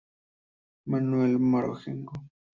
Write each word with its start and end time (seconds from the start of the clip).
Manuel 0.87 1.37
Marengo 1.37 2.13